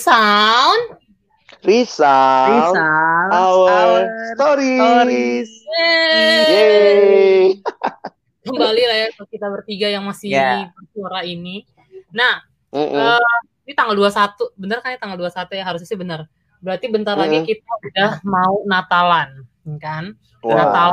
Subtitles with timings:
[0.00, 0.82] sound.
[1.60, 2.72] Resound.
[2.72, 3.30] Resound.
[3.36, 4.00] Our, Our
[4.32, 5.48] stories.
[5.68, 6.40] Yeay.
[6.48, 7.44] Yeay.
[8.48, 10.72] Kembali lah ya ke kita bertiga yang masih Ya.
[10.72, 11.68] bersuara ini.
[12.10, 12.40] Nah,
[12.72, 12.96] Mm-mm.
[12.96, 13.36] eh,
[13.68, 14.56] ini tanggal 21.
[14.56, 15.64] Bener kan ya tanggal 21 ya?
[15.68, 16.24] Harusnya sih bener.
[16.64, 17.48] Berarti bentar lagi Mm-mm.
[17.52, 19.44] kita udah mau Natalan,
[19.78, 20.16] kan?
[20.40, 20.56] Wah.
[20.56, 20.88] Natal.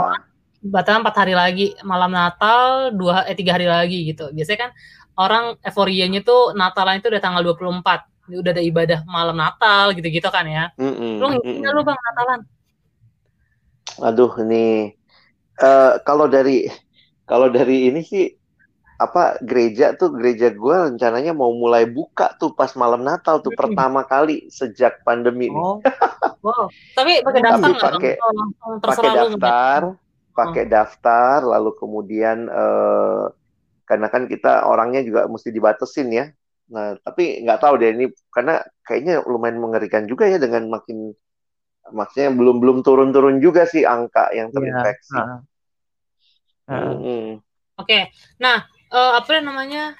[0.67, 4.27] Batalan empat hari lagi, malam Natal dua eh tiga hari lagi gitu.
[4.35, 4.71] Biasanya kan
[5.15, 8.03] orang euforianya tuh Natalan itu udah tanggal 24.
[8.41, 10.61] Udah ada ibadah malam Natal gitu-gitu kan ya.
[10.79, 11.15] Mm-mm.
[11.19, 11.63] Lu Mm-mm.
[11.75, 12.39] lu Bang Natalan?
[14.07, 14.57] Aduh, ini
[15.61, 16.51] eh kalau dari
[17.29, 18.23] kalau dari ini sih
[19.05, 23.57] apa gereja tuh gereja gua rencananya mau mulai buka tuh pas malam Natal tuh Hmm.
[23.59, 25.65] pertama kali sejak pandemi nih.
[25.65, 25.81] Oh,
[26.45, 26.71] Wow.
[26.97, 28.03] Tapi pakai Tapi daftar nggak Bang?
[28.03, 28.19] pakai-
[28.89, 29.81] pakai daftar,
[30.37, 33.23] pakai daftar, lalu kemudian eh,
[33.89, 36.25] karena kan kita orangnya juga mesti dibatasin ya.
[36.67, 41.15] Nah, tapi nggak tahu deh ini karena kayaknya lumayan mengerikan juga ya dengan makin
[41.87, 44.55] maksudnya belum belum turun-turun juga sih angka yang iya.
[44.55, 45.15] terinfeksi.
[45.15, 45.39] Heeh.
[46.67, 46.93] Heeh.
[46.99, 47.25] Mm-mm.
[47.79, 49.95] Oke, nah eh, apa namanya?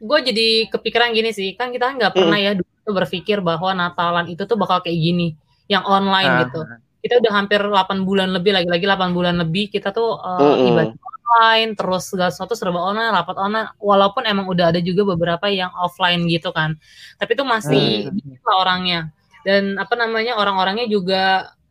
[0.00, 4.48] Gue jadi kepikiran gini sih, kan kita nggak pernah ya dulu berpikir bahwa Natalan itu
[4.48, 5.36] tuh bakal kayak gini,
[5.68, 6.60] yang online Ah, gitu.
[7.00, 10.68] Kita udah hampir 8 bulan lebih, lagi-lagi 8 bulan lebih kita tuh eh, Mm-mm.
[10.72, 13.68] ibadah online, terus segala sesuatu serba online, rapat online.
[13.78, 16.74] Walaupun emang udah ada juga beberapa yang offline gitu kan,
[17.16, 18.42] tapi itu masih Hmm.
[18.46, 19.00] lah orangnya.
[19.46, 21.22] Dan apa namanya orang-orangnya juga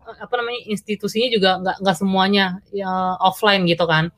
[0.07, 2.89] eh, apa namanya institusinya juga nggak nggak semuanya ya,
[3.21, 4.09] offline gitu kan.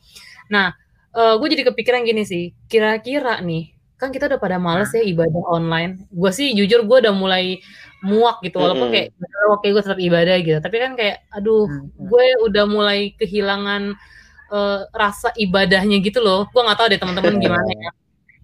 [0.48, 0.72] Nah,
[1.12, 6.08] gue jadi kepikiran gini sih, kira-kira nih, kan kita udah pada males ya ibadah online.
[6.12, 7.60] Gue sih jujur gue udah mulai
[8.02, 8.96] muak gitu, walaupun Mm-mm.
[8.96, 9.08] kayak
[9.52, 10.58] "Oh, oke gue tetap ibadah gitu.
[10.64, 11.86] Tapi kan kayak, aduh, Hmm.
[12.08, 13.94] gue udah mulai kehilangan
[14.52, 16.48] eh, rasa ibadahnya gitu loh.
[16.52, 17.92] Gue nggak tahu deh teman-teman gimana ya.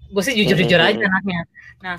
[0.08, 1.42] Gue sih jujur-jujur aja anaknya.
[1.84, 1.98] Nah,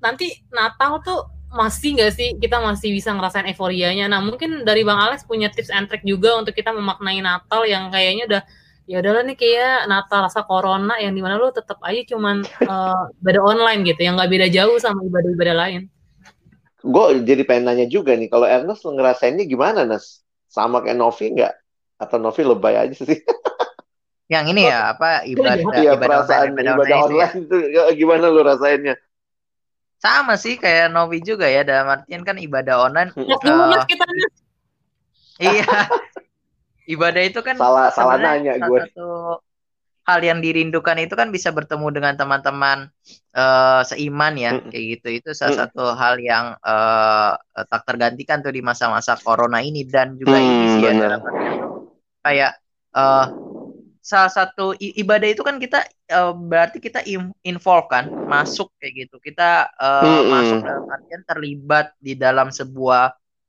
[0.00, 1.20] nanti Natal tuh
[1.54, 4.10] masih nggak sih kita masih bisa ngerasain euforianya.
[4.10, 7.94] Nah, mungkin dari Bang Alex punya tips and trick juga untuk kita memaknai Natal yang
[7.94, 8.42] kayaknya udah
[8.84, 13.02] ya udahlah nih kayak Natal rasa corona yang di mana lu tetap aja cuman eh,
[13.22, 15.82] ibadah online gitu yang nggak beda jauh sama ibadah-ibadah lain.
[16.84, 20.20] Gue jadi pengen nanya juga nih, kalau Ernest ngerasainnya gimana, Nes?
[20.52, 21.63] Sama kayak Novi nggak?
[22.02, 23.18] Atau Novi lebay aja sih?
[24.32, 27.28] Yang ini ya apa ibadah Iya, ibadah perasaan online, ibadah ibadah online itu ya.
[27.28, 28.94] online itu ya, gimana lu rasainnya?
[30.04, 33.10] Sama sih kayak Novi juga ya dalam artian kan ibadah online
[33.70, 34.04] mas kita
[35.44, 35.64] iya
[36.92, 38.80] ibadah itu kan Salah salah nanya salah gue.
[38.80, 39.00] satu
[40.04, 42.78] hal yang dirindukan itu kan bisa bertemu dengan teman-teman
[43.32, 44.70] eh, seiman ya Mm-mm.
[44.70, 45.68] kayak gitu itu salah Mm-mm.
[45.68, 47.30] satu hal yang eh,
[47.70, 51.00] tak tergantikan tuh di masa-masa corona ini dan juga ini Hmm, sih ya benar.
[51.00, 51.20] dalam
[52.24, 52.50] kayak
[52.96, 53.24] eh,
[54.10, 55.78] salah satu ibadah itu kan kita
[56.12, 57.00] eh, berarti kita
[57.48, 59.42] involve kan masuk kayak gitu kita
[59.82, 60.34] eh, Mm-mm.
[60.34, 63.02] masuk dalam artian terlibat di dalam sebuah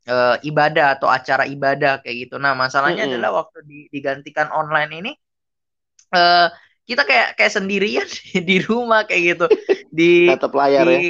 [0.09, 3.11] eh, ibadah atau acara ibadah kayak gitu nah masalahnya Mm-mm.
[3.11, 5.11] adalah waktu di- digantikan online ini
[6.15, 6.45] eh
[6.89, 8.07] kita kayak kayak sendirian
[8.49, 9.45] di rumah kayak gitu
[9.97, 11.01] di Tetap layar ya.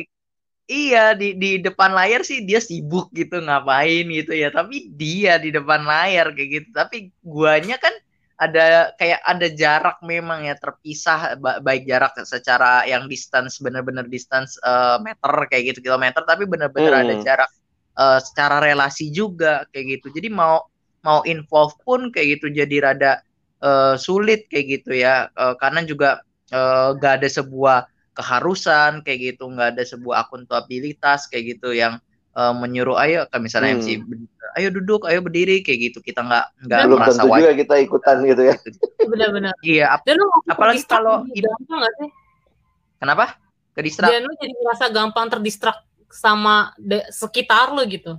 [0.69, 4.49] Iya di di depan layar sih dia sibuk gitu ngapain gitu ya.
[4.53, 6.69] Tapi dia di depan layar kayak gitu.
[6.73, 7.93] Tapi guanya kan
[8.35, 14.57] ada kayak ada jarak memang ya terpisah ba- baik jarak secara yang distance bener-bener distance
[14.65, 16.21] eh, meter kayak gitu kilometer.
[16.25, 17.25] Tapi bener-bener ada Hmm.
[17.25, 17.49] jarak
[17.99, 20.07] eh, secara relasi juga kayak gitu.
[20.17, 20.61] Jadi mau
[21.05, 23.11] mau involve pun kayak gitu jadi rada
[23.63, 25.29] eh, sulit kayak gitu ya.
[25.33, 26.19] Eh, karena juga
[26.53, 27.77] eh, gak ada sebuah
[28.15, 31.99] keharusan kayak gitu nggak ada sebuah akuntabilitas kayak gitu yang
[32.35, 33.83] eh, menyuruh ayo kayak misalnya Hmm.
[33.83, 33.87] MC
[34.55, 38.17] ayo duduk ayo berdiri kayak gitu kita nggak nggak merasa tentu juga wajib kita ikutan
[38.23, 38.55] gitu ya.
[39.05, 39.53] Benar-benar.
[39.61, 40.17] iya ap- Dan
[40.47, 42.09] Apalagi kalau gampang nggak sih?
[42.97, 43.25] kenapa
[43.75, 45.77] ke distrak Dan lu jadi merasa gampang terdistrak
[46.07, 46.71] sama
[47.11, 48.15] sekitar lu gitu.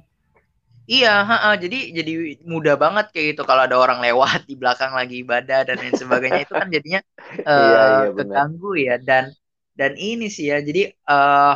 [0.86, 1.56] iya ha-ha.
[1.58, 2.12] jadi jadi
[2.46, 6.46] mudah banget kayak gitu kalau ada orang lewat di belakang lagi ibadah dan lain sebagainya
[6.46, 7.00] itu kan jadinya
[7.42, 8.34] eh, Iya, iya, benar.
[8.46, 9.25] keganggu ya dan
[9.78, 10.81] dan ini sih ya jadi
[11.11, 11.55] eh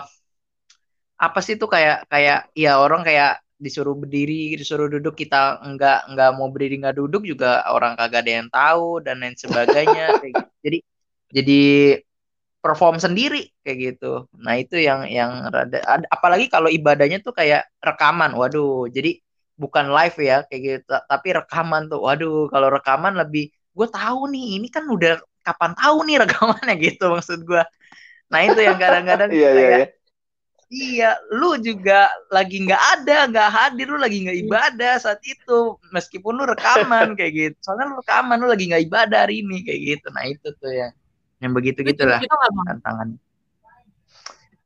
[1.25, 3.31] apa sih tuh kayak kayak ya orang kayak
[3.65, 5.37] disuruh berdiri disuruh duduk kita
[5.71, 10.03] nggak nggak mau berdiri nggak duduk juga orang kagak ada yang tahu dan lain sebagainya
[10.21, 10.51] kayak gitu.
[10.65, 10.79] jadi
[11.37, 11.53] jadi
[12.61, 17.65] perform sendiri kayak gitu nah itu yang yang rada ad- apalagi kalau ibadahnya tuh kayak
[17.81, 19.17] rekaman waduh jadi
[19.57, 24.61] bukan live ya kayak gitu tapi rekaman tuh waduh kalau rekaman lebih gue tahu nih
[24.61, 27.63] ini kan udah kapan tahu nih rekamannya gitu maksud gue
[28.31, 29.87] nah itu yang kadang-kadang Iya, iya, iya.
[30.71, 36.39] Iya, lu juga lagi nggak ada, nggak hadir, lu lagi nggak ibadah saat itu, meskipun
[36.39, 37.57] lu rekaman kayak gitu.
[37.59, 40.07] Soalnya lu rekaman, lu lagi nggak ibadah hari ini kayak gitu.
[40.15, 40.95] Nah itu tuh yang
[41.43, 42.31] yang begitu gitulah gitu
[42.71, 43.19] tantangan.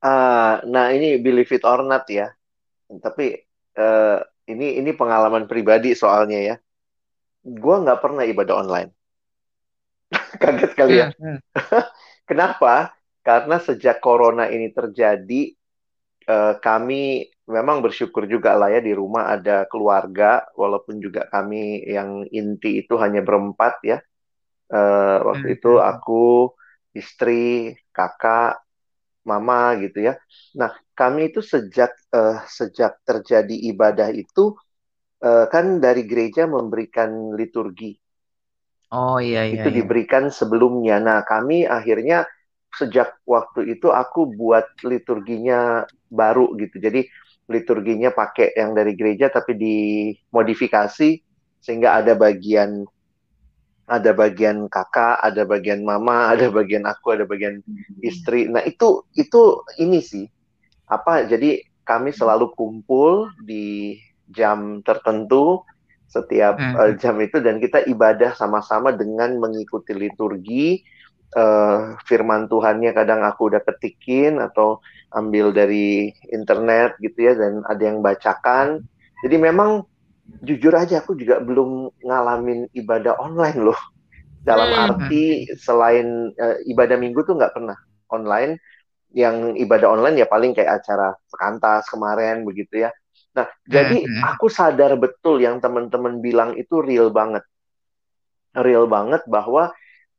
[0.04, 2.28] Ah, nah ini believe it or not ya.
[3.00, 3.40] tapi
[3.80, 6.56] uh, ini ini pengalaman pribadi soalnya ya.
[7.40, 8.90] Gue nggak pernah ibadah online.
[10.42, 11.08] Kaget kali ya.
[11.16, 11.40] Hmm.
[12.28, 12.92] Kenapa?
[13.24, 15.56] Karena sejak corona ini terjadi,
[16.28, 22.28] uh, kami memang bersyukur juga lah ya di rumah ada keluarga, walaupun juga kami yang
[22.28, 23.98] inti itu hanya berempat ya.
[24.68, 25.56] Uh, waktu hmm.
[25.56, 25.88] itu hmm.
[25.88, 26.52] aku,
[26.92, 28.60] istri, kakak,
[29.24, 30.20] mama gitu ya.
[30.60, 34.52] Nah, kami itu sejak uh, sejak terjadi ibadah itu
[35.24, 37.96] uh, kan dari gereja memberikan liturgi.
[38.94, 39.64] Oh iya iya.
[39.64, 39.76] Itu iya.
[39.82, 41.00] diberikan sebelumnya.
[41.00, 42.28] Nah, kami akhirnya
[42.78, 46.78] sejak waktu itu aku buat liturginya baru gitu.
[46.78, 47.06] Jadi
[47.48, 51.20] liturginya pakai yang dari gereja tapi dimodifikasi
[51.60, 52.88] sehingga ada bagian
[53.84, 57.60] ada bagian kakak, ada bagian mama, ada bagian aku, ada bagian
[58.00, 58.48] istri.
[58.48, 60.26] Nah, itu itu ini sih.
[60.88, 63.96] Apa jadi kami selalu kumpul di
[64.32, 65.60] jam tertentu
[66.08, 66.74] setiap hmm.
[66.78, 70.80] uh, jam itu dan kita ibadah sama-sama dengan mengikuti liturgi
[71.34, 74.80] uh, firman Tuhannya kadang aku udah ketikin atau
[75.14, 78.86] ambil dari internet gitu ya dan ada yang bacakan.
[79.22, 79.86] Jadi memang
[80.40, 83.80] jujur aja aku juga belum ngalamin ibadah online loh.
[84.44, 84.82] Dalam hmm.
[84.84, 85.24] arti
[85.56, 87.76] selain uh, ibadah minggu tuh nggak pernah
[88.10, 88.58] online.
[89.14, 92.90] Yang ibadah online ya paling kayak acara sekantas kemarin begitu ya.
[93.34, 93.70] Nah, hmm.
[93.70, 93.96] jadi
[94.26, 97.46] aku sadar betul yang teman-teman bilang itu real banget.
[98.54, 99.70] Real banget bahwa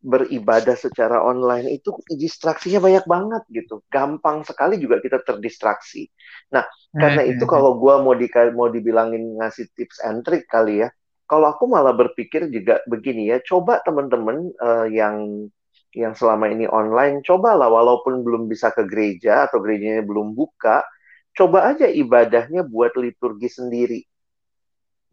[0.06, 3.81] beribadah secara online itu distraksinya banyak banget gitu.
[3.90, 6.06] Gampang sekali juga kita terdistraksi.
[6.54, 6.62] Nah,
[6.94, 7.81] karena hmm, itu hmm, kalau hmm.
[7.81, 10.94] gue mau di mau dibilangin ngasih tips and trick kali ya.
[11.25, 15.50] Kalau aku malah berpikir juga begini ya, coba teman-teman uh, yang
[15.98, 20.86] yang selama ini online, cobalah walaupun belum bisa ke gereja atau gerejanya belum buka,
[21.34, 24.06] coba aja ibadahnya buat liturgi sendiri.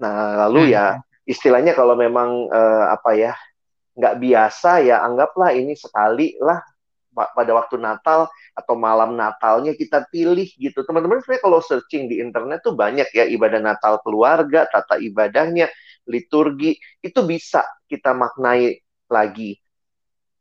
[0.05, 3.33] Nah, lalu ya istilahnya kalau memang uh, apa ya
[3.93, 6.61] nggak biasa ya anggaplah ini sekali lah
[7.13, 8.25] pada waktu Natal
[8.57, 10.81] atau malam Natalnya kita pilih gitu.
[10.85, 15.69] Teman-teman sebenarnya kalau searching di internet tuh banyak ya ibadah Natal keluarga, tata ibadahnya,
[16.09, 18.81] liturgi, itu bisa kita maknai
[19.13, 19.61] lagi.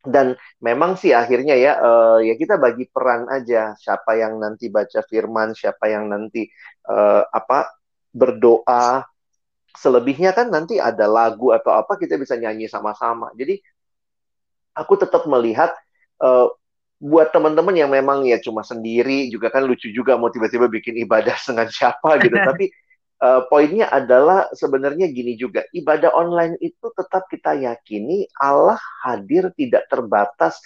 [0.01, 0.33] Dan
[0.63, 5.54] memang sih akhirnya ya uh, ya kita bagi peran aja siapa yang nanti baca firman,
[5.54, 6.47] siapa yang nanti
[6.89, 7.69] uh, apa
[8.09, 9.06] berdoa,
[9.75, 13.31] selebihnya kan nanti ada lagu atau apa kita bisa nyanyi sama-sama.
[13.35, 13.59] Jadi
[14.75, 15.71] aku tetap melihat
[16.23, 16.51] uh,
[17.01, 21.35] buat teman-teman yang memang ya cuma sendiri juga kan lucu juga mau tiba-tiba bikin ibadah
[21.47, 22.38] dengan siapa gitu.
[22.50, 22.65] Tapi
[23.23, 29.88] uh, poinnya adalah sebenarnya gini juga ibadah online itu tetap kita yakini Allah hadir tidak
[29.88, 30.59] terbatas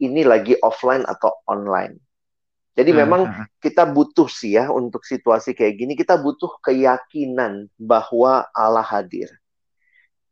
[0.00, 2.09] ini lagi offline atau online.
[2.80, 3.44] Jadi hmm, memang hmm.
[3.60, 9.28] kita butuh sih ya untuk situasi kayak gini kita butuh keyakinan bahwa Allah hadir.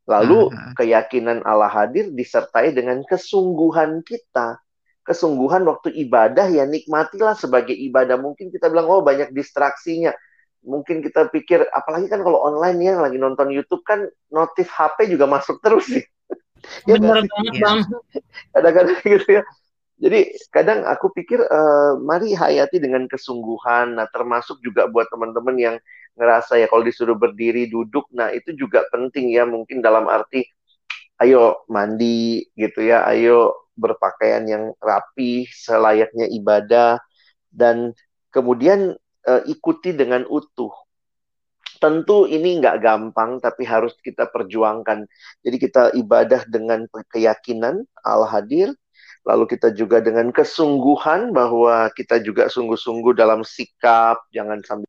[0.08, 4.56] Lalu hmm, keyakinan Allah hadir disertai dengan kesungguhan kita.
[5.04, 8.16] Kesungguhan waktu ibadah ya nikmatilah sebagai ibadah.
[8.16, 10.16] Mungkin kita bilang oh banyak distraksinya.
[10.64, 15.28] Mungkin kita pikir apalagi kan kalau online ya lagi nonton YouTube kan notif HP juga
[15.28, 16.04] masuk terus sih.
[16.88, 17.78] ya, Bener banget bang.
[18.56, 19.44] Kadang-kadang gitu ya
[19.98, 23.98] jadi kadang aku pikir uh, mari hayati dengan kesungguhan.
[23.98, 25.76] Nah, termasuk juga buat teman-teman yang
[26.14, 30.46] ngerasa ya kalau disuruh berdiri duduk, nah itu juga penting ya mungkin dalam arti
[31.18, 36.98] ayo mandi gitu ya, ayo berpakaian yang rapi selayaknya ibadah
[37.50, 37.94] dan
[38.30, 38.94] kemudian
[39.26, 40.74] uh, ikuti dengan utuh.
[41.78, 45.06] Tentu ini nggak gampang, tapi harus kita perjuangkan.
[45.46, 48.74] Jadi kita ibadah dengan keyakinan Allah hadir,
[49.28, 54.88] lalu kita juga dengan kesungguhan bahwa kita juga sungguh-sungguh dalam sikap, jangan sambil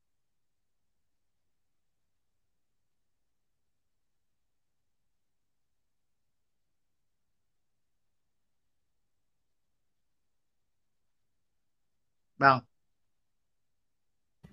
[12.39, 12.63] Bang.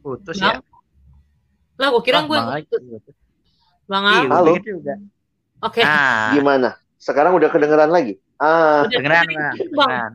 [0.02, 0.58] Putus ya?
[1.78, 2.34] Lah, gue kira gue
[3.86, 4.58] Bang, Halo.
[4.58, 4.98] Oke.
[5.62, 5.84] Okay.
[5.86, 6.34] Nah.
[6.34, 6.70] Gimana?
[6.98, 8.18] Sekarang udah kedengeran lagi?
[8.36, 9.26] Ah, kedengeran,
[9.72, 10.12] Bang.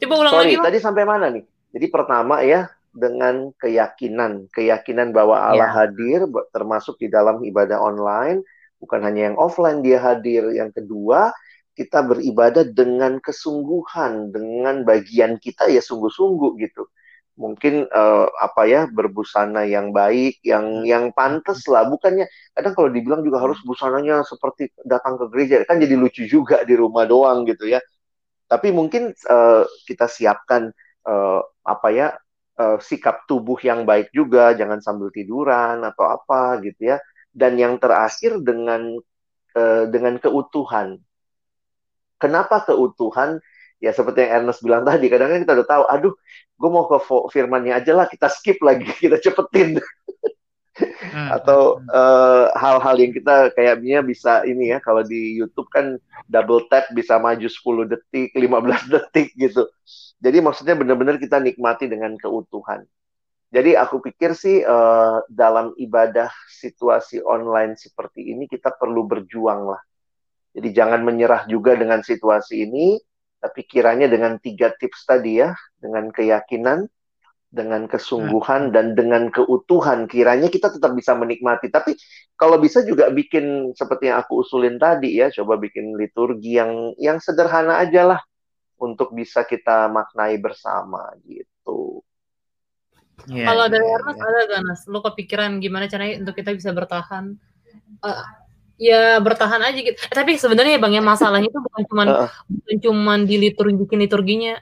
[0.00, 0.66] Coba ulang Sorry, lagi, Bang.
[0.68, 1.44] tadi sampai mana nih?
[1.74, 5.76] Jadi pertama ya dengan keyakinan, keyakinan bahwa Allah ya.
[5.84, 8.44] hadir termasuk di dalam ibadah online,
[8.78, 10.52] bukan hanya yang offline dia hadir.
[10.54, 11.32] Yang kedua,
[11.74, 16.86] kita beribadah dengan kesungguhan, dengan bagian kita ya sungguh-sungguh gitu
[17.34, 20.86] mungkin uh, apa ya berbusana yang baik, yang hmm.
[20.86, 21.86] yang pantas lah.
[21.86, 26.62] Bukannya kadang kalau dibilang juga harus busananya seperti datang ke gereja kan jadi lucu juga
[26.62, 27.82] di rumah doang gitu ya.
[28.46, 30.70] Tapi mungkin uh, kita siapkan
[31.08, 32.08] uh, apa ya
[32.60, 37.02] uh, sikap tubuh yang baik juga, jangan sambil tiduran atau apa gitu ya.
[37.34, 38.94] Dan yang terakhir dengan
[39.58, 41.02] uh, dengan keutuhan.
[42.22, 43.42] Kenapa keutuhan?
[43.82, 46.14] Ya seperti yang Ernest bilang tadi, kadang-kadang kita udah tahu, aduh,
[46.56, 46.96] gue mau ke
[47.30, 49.82] firmannya aja lah, kita skip lagi, kita cepetin.
[50.74, 51.86] Hmm, atau hmm.
[51.86, 56.90] Eh, hal-hal uh, yang kita kayaknya bisa ini ya kalau di YouTube kan double tap
[56.90, 58.42] bisa maju 10 detik, 15
[58.98, 59.70] detik gitu.
[60.18, 62.82] Jadi maksudnya benar-benar kita nikmati dengan keutuhan.
[63.54, 69.82] Jadi aku pikir sih uh, dalam ibadah situasi online seperti ini kita perlu berjuang lah.
[70.58, 72.98] Jadi jangan menyerah juga dengan situasi ini,
[73.44, 76.88] tapi kiranya dengan tiga tips tadi ya, dengan keyakinan,
[77.54, 78.74] dengan kesungguhan hmm.
[78.74, 81.94] dan dengan keutuhan kiranya kita tetap bisa menikmati tapi
[82.34, 87.22] kalau bisa juga bikin seperti yang aku usulin tadi ya coba bikin liturgi yang yang
[87.22, 88.20] sederhana aja lah
[88.82, 92.02] untuk bisa kita maknai bersama gitu
[93.30, 94.28] yeah, kalau dari yeah, Ernest yeah.
[94.34, 97.38] ada gak Nas lo kepikiran gimana caranya untuk kita bisa bertahan
[98.02, 98.26] uh,
[98.80, 99.94] ya bertahan aja gitu.
[99.94, 102.30] Eh, tapi sebenarnya bang ya masalahnya itu bukan cuman uh.
[102.50, 104.54] bukan cuman di liturgi bikin liturginya.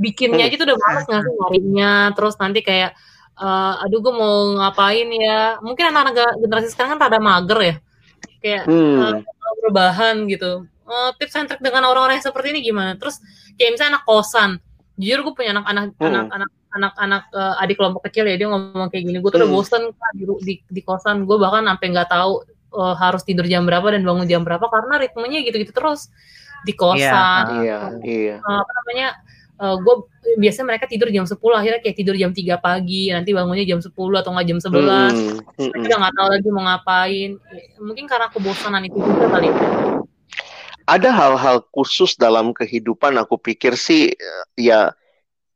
[0.00, 1.92] Bikinnya aja tuh udah males nggak sih nyarinya.
[2.16, 2.96] Terus nanti kayak
[3.36, 5.60] uh, aduh gue mau ngapain ya?
[5.60, 7.74] Mungkin anak-anak generasi sekarang kan pada mager ya.
[8.40, 8.96] Kayak hmm.
[9.20, 10.64] uh, berbahan gitu.
[10.90, 12.96] Uh, tips and trick dengan orang-orang yang seperti ini gimana?
[12.96, 13.20] Terus
[13.60, 14.50] kayak misalnya anak kosan.
[14.96, 16.08] Jujur gue punya anak-anak hmm.
[16.08, 19.20] anak-anak anak-anak uh, adik kelompok kecil ya dia ngomong kayak gini.
[19.20, 19.52] Gue tuh hmm.
[19.52, 21.28] udah bosen kan di, di, di kosan.
[21.28, 22.40] Gue bahkan sampai nggak tahu
[22.74, 26.10] uh, harus tidur jam berapa dan bangun jam berapa karena ritmenya gitu-gitu terus
[26.66, 28.36] di kosan iya, iya, iya.
[28.44, 29.08] Uh, apa namanya
[29.60, 29.94] uh, eh, gue
[30.40, 33.92] biasanya mereka tidur jam 10 akhirnya kayak tidur jam 3 pagi nanti bangunnya jam 10
[33.92, 35.36] atau nggak jam 11 hmm.
[35.72, 37.30] mereka udah nggak tahu lagi mau ngapain
[37.80, 39.56] mungkin karena kebosanan itu juga kali ya.
[40.84, 44.12] ada hal-hal khusus dalam kehidupan aku pikir sih
[44.56, 44.92] ya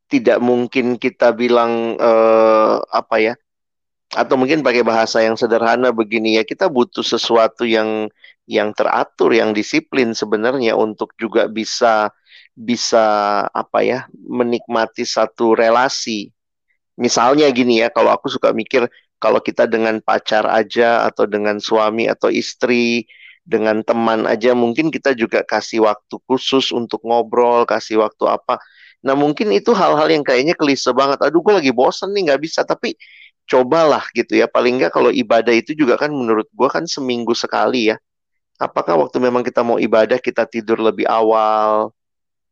[0.09, 3.35] tidak mungkin kita bilang uh, apa ya
[4.13, 8.13] atau mungkin pakai bahasa yang sederhana begini ya kita butuh sesuatu yang
[8.45, 12.13] yang teratur yang disiplin sebenarnya untuk juga bisa
[12.55, 13.07] bisa
[13.51, 16.31] apa ya menikmati satu relasi.
[16.95, 18.87] Misalnya gini ya, kalau aku suka mikir
[19.19, 23.09] kalau kita dengan pacar aja atau dengan suami atau istri,
[23.43, 28.63] dengan teman aja mungkin kita juga kasih waktu khusus untuk ngobrol, kasih waktu apa.
[29.05, 31.19] Nah mungkin itu hal-hal yang kayaknya kelise banget.
[31.27, 32.63] Aduh gue lagi bosen nih nggak bisa.
[32.65, 32.95] Tapi
[33.51, 34.47] cobalah gitu ya.
[34.49, 37.97] Paling nggak kalau ibadah itu juga kan menurut gue kan seminggu sekali ya.
[38.57, 41.91] Apakah waktu memang kita mau ibadah kita tidur lebih awal,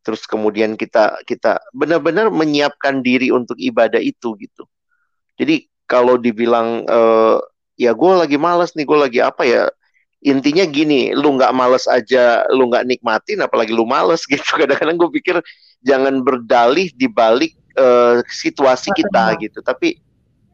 [0.03, 4.67] terus kemudian kita kita benar-benar menyiapkan diri untuk ibadah itu gitu
[5.39, 7.39] jadi kalau dibilang uh,
[7.79, 9.63] ya gue lagi males nih gue lagi apa ya
[10.23, 15.11] intinya gini lu nggak males aja lu nggak nikmatin apalagi lu males gitu kadang-kadang gue
[15.23, 15.37] pikir
[15.83, 20.03] jangan berdalih di balik uh, situasi kita gitu tapi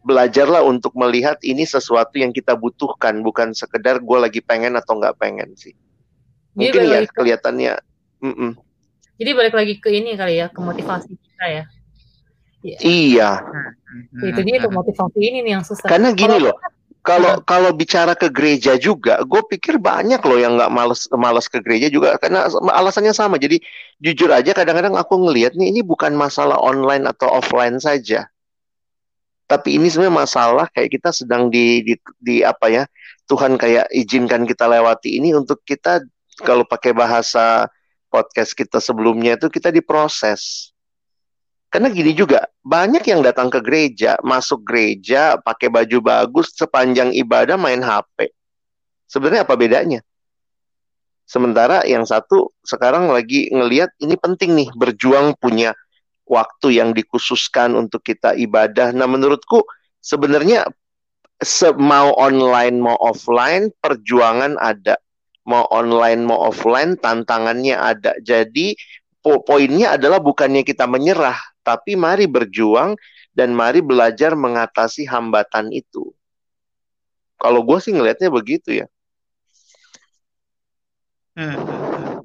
[0.09, 5.21] belajarlah untuk melihat ini sesuatu yang kita butuhkan bukan sekedar gue lagi pengen atau nggak
[5.21, 5.77] pengen sih
[6.57, 7.77] mungkin ya kelihatannya
[8.25, 8.53] mm -mm.
[9.19, 11.65] Jadi balik lagi ke ini kali ya, ke motivasi kita ya.
[12.63, 12.79] ya.
[12.79, 13.31] Iya.
[14.23, 15.91] Itu dia ke motivasi ini nih yang susah.
[15.91, 16.55] Karena gini loh,
[17.03, 21.59] kalau kalau bicara ke gereja juga, gue pikir banyak loh yang nggak males males ke
[21.59, 23.43] gereja juga karena alasannya sama.
[23.43, 23.59] Jadi
[23.99, 28.31] jujur aja kadang-kadang aku ngelihat nih ini bukan masalah online atau offline saja.
[29.49, 32.85] Tapi ini sebenarnya masalah kayak kita sedang di, di di apa ya
[33.25, 36.05] Tuhan kayak izinkan kita lewati ini untuk kita
[36.45, 37.65] kalau pakai bahasa
[38.13, 40.73] podcast kita sebelumnya itu kita diproses.
[41.69, 47.61] Karena gini juga, banyak yang datang ke gereja, masuk gereja, pakai baju bagus, sepanjang ibadah
[47.61, 48.33] main HP.
[49.05, 50.01] Sebenarnya apa bedanya?
[51.29, 55.77] Sementara yang satu sekarang lagi ngelihat ini penting nih, berjuang punya
[56.29, 58.93] waktu yang dikhususkan untuk kita ibadah.
[58.93, 59.65] Nah menurutku
[60.05, 60.69] sebenarnya
[61.79, 64.99] mau online mau offline perjuangan ada
[65.49, 68.13] mau online mau offline tantangannya ada.
[68.21, 68.77] Jadi
[69.25, 72.95] po poinnya adalah bukannya kita menyerah, tapi mari berjuang
[73.33, 76.13] dan mari belajar mengatasi hambatan itu.
[77.41, 78.87] Kalau gue sih ngelihatnya begitu ya.
[81.39, 81.55] Hmm.
[81.55, 82.19] hmm, hmm.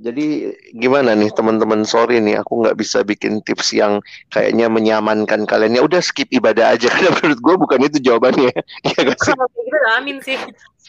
[0.00, 0.48] Jadi
[0.80, 1.84] gimana nih teman-teman?
[1.84, 4.00] Sorry nih aku nggak bisa bikin tips yang
[4.32, 5.76] kayaknya menyamankan kalian.
[5.76, 6.88] Ya udah skip ibadah aja.
[6.92, 8.52] Karena menurut gue bukan itu jawabannya.
[8.88, 9.36] Ya gak sih?
[9.70, 10.36] Gitu amin sih.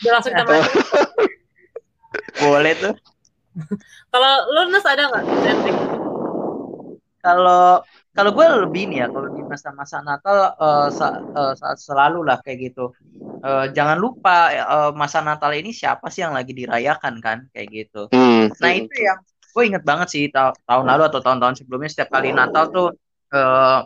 [0.02, 0.54] Udah langsung kita
[2.40, 2.96] Boleh tuh.
[4.12, 5.24] Kalau lu Nes ada nggak?
[7.20, 12.44] Kalau kalau gue lebih nih ya kalau di masa-masa Natal uh, sa uh, selalu lah
[12.44, 12.92] kayak gitu.
[13.40, 18.12] Uh, jangan lupa uh, masa Natal ini siapa sih yang lagi dirayakan kan kayak gitu.
[18.12, 18.52] Hmm.
[18.60, 22.36] nah itu yang gue inget banget sih ta tahun lalu atau tahun-tahun sebelumnya setiap kali
[22.36, 22.88] Natal tuh
[23.32, 23.80] uh,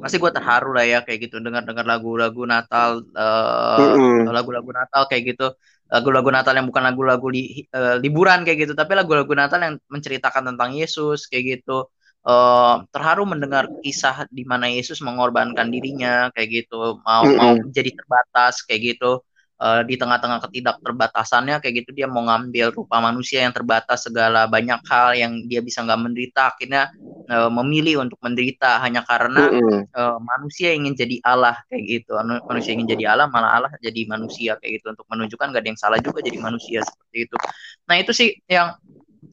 [0.00, 1.36] pasti gue terharu lah ya kayak gitu.
[1.44, 5.52] Dengar dengar lagu-lagu Natal lagu lagu-lagu Natal kayak gitu.
[5.90, 10.54] Lagu-lagu Natal yang bukan lagu-lagu li, uh, liburan kayak gitu tapi lagu-lagu Natal yang menceritakan
[10.54, 11.92] tentang Yesus kayak gitu
[12.26, 17.00] uh, terharu mendengar kisah di mana Yesus mengorbankan dirinya kayak gitu.
[17.00, 17.38] Mau mm -hmm.
[17.38, 19.22] mau jadi terbatas kayak gitu.
[19.60, 24.80] Uh, di tengah-tengah ketidakterbatasannya kayak gitu dia mau ngambil rupa manusia yang terbatas segala banyak
[24.88, 26.88] hal yang dia bisa nggak menderita akhirnya
[27.28, 28.80] uh, memilih untuk menderita.
[28.80, 29.80] Hanya karena mm -hmm.
[29.92, 32.16] uh, manusia ingin jadi Allah kayak gitu.
[32.48, 34.96] Manusia ingin jadi Allah malah Allah jadi manusia kayak gitu.
[34.96, 37.36] Untuk menunjukkan gak ada yang salah juga jadi manusia seperti itu.
[37.84, 38.80] Nah itu sih yang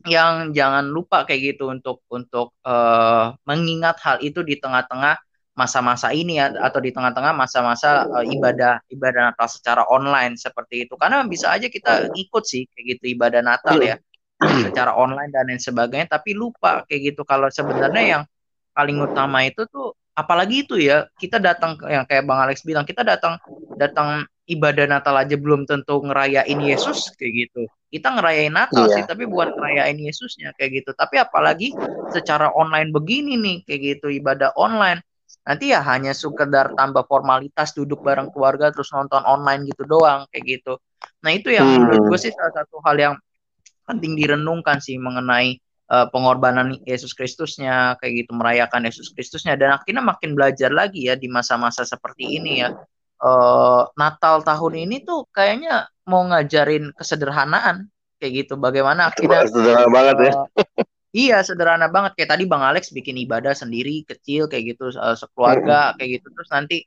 [0.08, 5.20] yang jangan lupa kayak gitu untuk untuk uh, mengingat hal itu di tengah-tengah
[5.58, 10.94] masa-masa ini ya atau di tengah-tengah masa-masa uh, ibadah ibadah Natal secara online seperti itu.
[10.96, 13.98] Karena bisa aja kita ikut sih kayak gitu ibadah Natal ya
[14.70, 16.08] secara online dan lain sebagainya.
[16.18, 18.24] Tapi lupa kayak gitu kalau sebenarnya yang
[18.78, 23.02] paling utama itu tuh apalagi itu ya kita datang yang kayak Bang Alex bilang kita
[23.02, 23.42] datang
[23.78, 29.00] datang ibadah Natal aja belum tentu ngerayain Yesus kayak gitu kita ngerayain Natal iya.
[29.00, 30.92] sih tapi bukan ngerayain Yesusnya kayak gitu.
[30.92, 31.72] Tapi apalagi
[32.12, 35.00] secara online begini nih kayak gitu ibadah online.
[35.48, 40.60] Nanti ya hanya sekedar tambah formalitas duduk bareng keluarga terus nonton online gitu doang kayak
[40.60, 40.76] gitu.
[41.24, 41.88] Nah itu yang hmm.
[41.88, 43.16] menurut gue sih salah satu hal yang
[43.88, 45.56] penting direnungkan sih mengenai
[45.88, 49.56] uh, pengorbanan Yesus Kristusnya kayak gitu merayakan Yesus Kristusnya.
[49.56, 52.76] Dan akhirnya makin belajar lagi ya di masa-masa seperti ini ya.
[53.18, 58.54] Uh, Natal tahun ini tuh kayaknya mau ngajarin kesederhanaan kayak gitu.
[58.58, 60.34] Bagaimana akhirnya sederhana banget ya.
[60.34, 60.86] eh,
[61.16, 62.20] Iya sederhana banget.
[62.20, 66.28] Kayak tadi Bang Alex bikin ibadah sendiri kecil kayak gitu uh, sekeluarga kayak gitu.
[66.36, 66.78] Terus nanti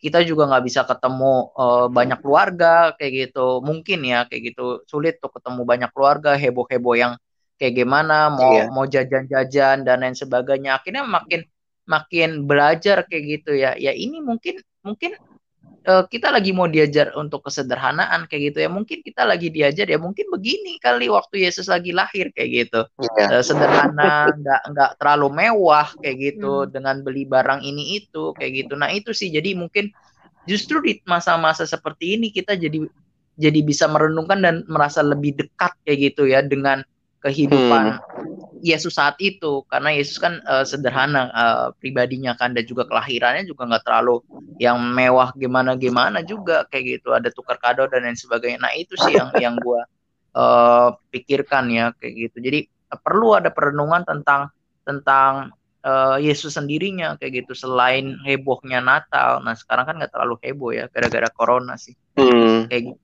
[0.00, 3.64] kita juga nggak bisa ketemu uh, banyak keluarga kayak gitu.
[3.64, 4.84] Mungkin ya kayak gitu.
[4.86, 7.12] Sulit tuh ketemu banyak keluarga heboh heboh yang
[7.60, 8.64] kayak gimana mau iya.
[8.72, 10.80] mau jajan-jajan dan lain sebagainya.
[10.80, 11.44] Akhirnya makin
[11.88, 13.74] makin belajar kayak gitu ya.
[13.74, 15.18] Ya ini mungkin mungkin
[15.86, 19.96] uh, kita lagi mau diajar untuk kesederhanaan kayak gitu ya mungkin kita lagi diajar ya
[19.96, 22.80] mungkin begini kali waktu Yesus lagi lahir kayak gitu
[23.16, 23.40] yeah.
[23.40, 26.70] uh, sederhana nggak nggak terlalu mewah kayak gitu hmm.
[26.74, 29.88] dengan beli barang ini itu kayak gitu nah itu sih jadi mungkin
[30.48, 32.84] justru di masa-masa seperti ini kita jadi
[33.40, 36.84] jadi bisa merenungkan dan merasa lebih dekat kayak gitu ya dengan
[37.24, 38.29] kehidupan hmm.
[38.60, 39.64] Yesus saat itu.
[39.66, 44.22] Karena Yesus kan uh, sederhana uh, pribadinya kan dan juga kelahirannya juga nggak terlalu
[44.60, 47.12] yang mewah gimana gimana juga kayak gitu.
[47.12, 48.60] Ada tukar kado dan lain sebagainya.
[48.62, 49.80] Nah itu sih yang yang gue
[50.36, 52.36] uh, pikirkan ya kayak gitu.
[52.40, 52.60] Jadi
[52.92, 54.52] uh, perlu ada perenungan tentang
[54.84, 55.52] tentang
[55.84, 59.40] uh, Yesus sendirinya kayak gitu selain hebohnya Natal.
[59.42, 61.96] Nah sekarang kan nggak terlalu heboh ya gara-gara corona sih.
[62.20, 62.68] Hmm.
[62.68, 63.00] kayak gitu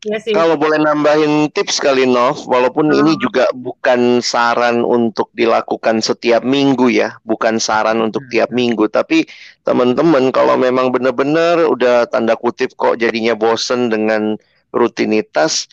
[0.00, 0.32] Ya sih.
[0.32, 3.00] Kalau boleh nambahin tips kali Nov, walaupun hmm.
[3.04, 8.32] ini juga bukan saran untuk dilakukan setiap minggu ya, bukan saran untuk hmm.
[8.32, 9.28] tiap minggu, tapi
[9.68, 14.40] teman-teman kalau memang benar-benar udah tanda kutip kok jadinya bosen dengan
[14.72, 15.68] rutinitas,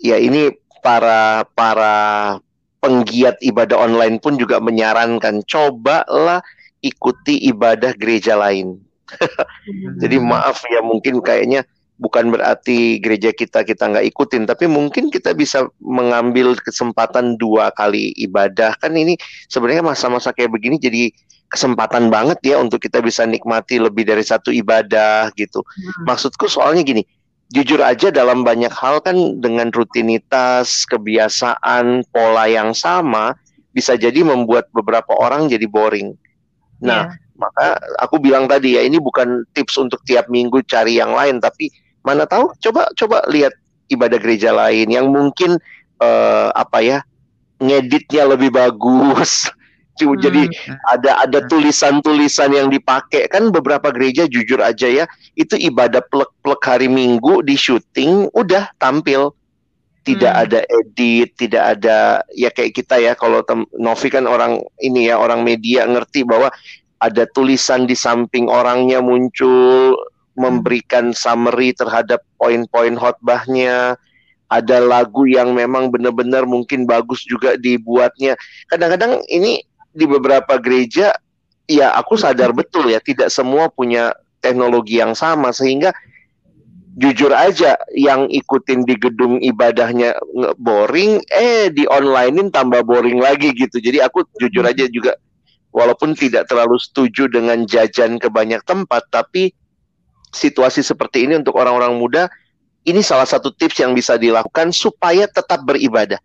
[0.00, 2.40] ya ini para para
[2.80, 6.40] penggiat ibadah online pun juga menyarankan cobalah
[6.80, 8.80] ikuti ibadah gereja lain.
[10.00, 10.26] Jadi hmm.
[10.32, 11.68] maaf ya mungkin kayaknya
[12.00, 18.16] bukan berarti gereja kita kita nggak ikutin, tapi mungkin kita bisa mengambil kesempatan dua kali
[18.16, 18.72] ibadah.
[18.80, 19.20] Kan ini
[19.52, 21.12] sebenarnya masa-masa kayak begini jadi
[21.52, 25.60] kesempatan banget ya untuk kita bisa nikmati lebih dari satu ibadah gitu.
[25.60, 26.08] Hmm.
[26.08, 27.04] Maksudku soalnya gini,
[27.52, 33.36] jujur aja dalam banyak hal kan dengan rutinitas, kebiasaan, pola yang sama
[33.76, 36.16] bisa jadi membuat beberapa orang jadi boring.
[36.80, 37.36] Nah, yeah.
[37.36, 41.68] maka aku bilang tadi ya ini bukan tips untuk tiap minggu cari yang lain tapi
[42.04, 43.52] mana tahu coba coba lihat
[43.90, 45.58] ibadah gereja lain yang mungkin
[46.00, 46.98] uh, apa ya
[47.60, 49.32] ngeditnya lebih bagus.
[50.00, 50.16] Hmm.
[50.16, 50.48] jadi
[50.96, 53.28] ada ada tulisan-tulisan yang dipakai.
[53.28, 55.04] Kan beberapa gereja jujur aja ya
[55.36, 59.36] itu ibadah plek-plek hari Minggu di syuting udah tampil.
[60.00, 60.42] Tidak hmm.
[60.48, 63.44] ada edit tidak ada ya kayak kita ya kalau
[63.76, 66.48] Novi kan orang ini ya orang media ngerti bahwa
[67.00, 70.00] ada tulisan di samping orangnya muncul
[70.38, 73.98] memberikan summary terhadap poin-poin khotbahnya.
[74.50, 78.34] Ada lagu yang memang benar-benar mungkin bagus juga dibuatnya.
[78.66, 79.62] Kadang-kadang ini
[79.94, 81.14] di beberapa gereja
[81.70, 84.10] ya aku sadar betul ya tidak semua punya
[84.42, 85.94] teknologi yang sama sehingga
[86.98, 90.18] jujur aja yang ikutin di gedung ibadahnya
[90.58, 95.14] boring eh di onlinein tambah boring lagi gitu jadi aku jujur aja juga
[95.70, 99.54] walaupun tidak terlalu setuju dengan jajan ke banyak tempat tapi
[100.30, 102.22] situasi seperti ini untuk orang-orang muda,
[102.86, 106.18] ini salah satu tips yang bisa dilakukan supaya tetap beribadah.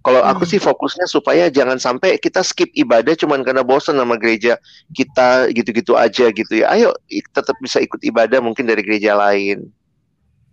[0.00, 0.52] Kalau aku hmm.
[0.56, 4.56] sih fokusnya supaya jangan sampai kita skip ibadah cuman karena bosan sama gereja
[4.96, 6.72] kita gitu-gitu aja gitu ya.
[6.72, 6.96] Ayo
[7.36, 9.68] tetap bisa ikut ibadah mungkin dari gereja lain.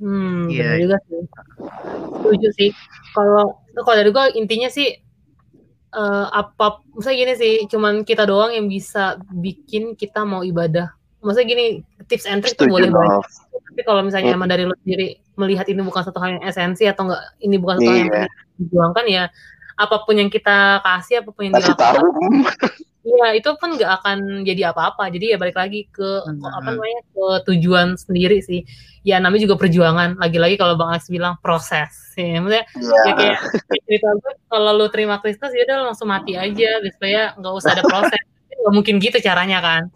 [0.03, 0.83] Hmm, iya yeah.
[0.83, 1.23] juga sih.
[2.19, 2.69] Setuju sih.
[3.15, 4.99] Kalau kalau dari gue intinya sih
[5.95, 10.91] uh, apa misalnya gini sih, cuman kita doang yang bisa bikin kita mau ibadah.
[11.27, 11.65] Maksudnya gini,
[12.07, 13.27] tips and trick tuh boleh banget.
[13.51, 14.37] Tapi kalau misalnya hmm.
[14.39, 17.75] emang dari lo sendiri melihat ini bukan satu hal yang esensi atau enggak ini bukan
[17.77, 18.25] satu hal yang iya
[18.57, 19.23] dijuangkan ya
[19.77, 22.03] apa pun yang kita kasih apa pun yang Kasih dilakukan
[23.07, 25.07] Iya, itu pun nggak akan jadi apa-apa.
[25.07, 26.43] Jadi ya balik lagi ke hmm.
[26.43, 28.67] apa namanya ke tujuan sendiri sih.
[29.07, 30.19] Ya namanya juga perjuangan.
[30.19, 31.87] Lagi-lagi kalau Bang Alex bilang proses.
[32.19, 33.07] Ya, maksudnya yeah.
[33.07, 33.37] ya kayak
[33.87, 37.83] cerita gue kalau lu terima Kristus ya udah langsung mati aja supaya nggak usah ada
[37.87, 38.19] proses.
[38.57, 39.87] Gak mungkin gitu caranya kan.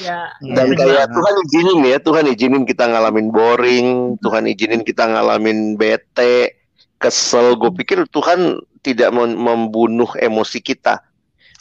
[0.00, 5.04] Ya, dan ya, kayak Tuhan izinin ya, Tuhan izinin kita ngalamin boring, Tuhan izinin kita
[5.04, 6.56] ngalamin bete,
[6.96, 7.60] kesel.
[7.60, 11.04] Gue pikir Tuhan tidak membunuh emosi kita.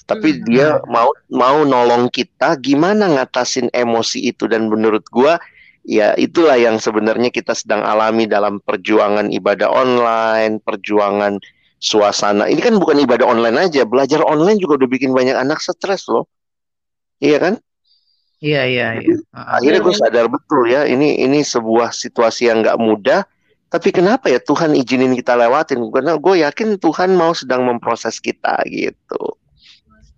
[0.08, 0.42] Tapi hmm.
[0.48, 4.48] dia mau mau nolong kita gimana ngatasin emosi itu.
[4.48, 5.36] Dan menurut gue
[5.84, 11.36] ya itulah yang sebenarnya kita sedang alami dalam perjuangan ibadah online perjuangan
[11.84, 12.48] suasana.
[12.48, 16.32] Ini kan bukan ibadah online aja belajar online juga udah bikin banyak anak stres loh.
[17.20, 17.54] Iya kan
[18.42, 23.22] iya iya iya akhirnya gue sadar betul ya ini ini sebuah situasi yang nggak mudah
[23.72, 25.80] tapi kenapa ya Tuhan izinin kita lewatin?
[25.96, 29.40] Karena gue yakin Tuhan mau sedang memproses kita gitu.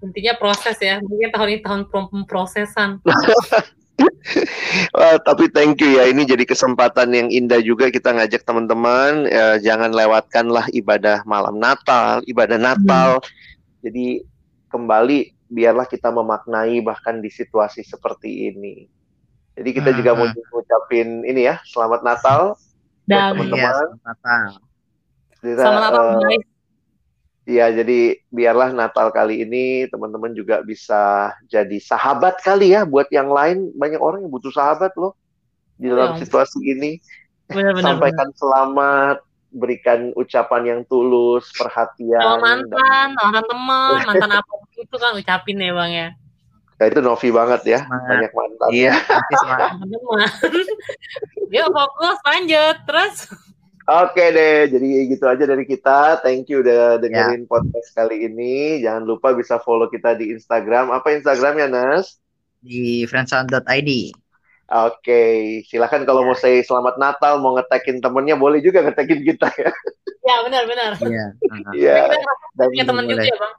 [0.02, 0.98] Intinya proses ya.
[1.06, 3.06] Mungkin tahun ini tahun pemprosesan.
[4.98, 6.10] Wah, tapi thank you ya.
[6.10, 9.30] Ini jadi kesempatan yang indah juga kita ngajak teman-teman.
[9.30, 13.22] Ya, jangan lewatkanlah ibadah malam Natal, ibadah Natal.
[13.22, 13.30] Hmm.
[13.86, 14.26] Jadi
[14.74, 18.90] kembali biarlah kita memaknai bahkan di situasi seperti ini.
[19.54, 19.98] Jadi kita hmm.
[20.02, 22.58] juga mau ngucapin ini ya, selamat Natal
[23.06, 24.02] dan teman-teman.
[24.02, 24.34] Ya,
[25.44, 26.46] Selamat Natal, uh, guys.
[27.44, 33.30] Iya, jadi biarlah Natal kali ini teman-teman juga bisa jadi sahabat kali ya buat yang
[33.30, 33.70] lain.
[33.76, 35.14] Banyak orang yang butuh sahabat loh
[35.76, 36.24] di dalam ya.
[36.24, 36.98] situasi ini.
[37.52, 38.40] Benar, benar, Sampaikan benar.
[38.40, 39.18] selamat,
[39.52, 42.24] berikan ucapan yang tulus, perhatian.
[42.24, 43.08] Sama mantan, dan...
[43.20, 46.10] mantan teman, mantan apa itu kan ucapin ya bang ya.
[46.82, 48.10] Ya itu Novi banget ya, semangat.
[48.10, 48.70] banyak mantan.
[48.74, 48.94] Iya,
[51.54, 53.16] Yuk fokus lanjut terus.
[53.84, 56.24] Oke deh, jadi gitu aja dari kita.
[56.24, 57.50] Thank you udah dengerin ya.
[57.52, 58.80] podcast kali ini.
[58.80, 60.88] Jangan lupa bisa follow kita di Instagram.
[60.88, 62.16] Apa Instagramnya, Nas?
[62.64, 63.92] Di friendsound.id.
[64.72, 65.24] Oke,
[65.68, 66.28] silakan kalau ya.
[66.32, 69.70] mau say selamat Natal, mau ngetekin temennya, boleh juga ngetekin kita ya.
[70.24, 70.92] Ya benar benar.
[71.04, 71.26] Iya.
[71.76, 71.94] Iya.
[72.56, 73.54] Dan teman juga ya bang.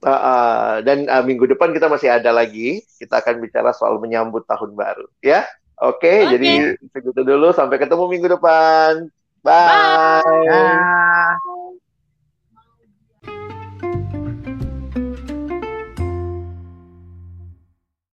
[0.00, 2.80] Uh, uh, dan uh, minggu depan kita masih ada lagi.
[2.96, 5.44] Kita akan bicara soal menyambut tahun baru, ya.
[5.80, 6.30] Oke, okay, okay.
[6.36, 6.50] jadi
[6.92, 7.52] segitu dulu.
[7.52, 9.08] Sampai ketemu minggu depan.
[9.40, 10.20] Bye.
[10.24, 10.48] Bye.
[10.48, 11.59] Bye.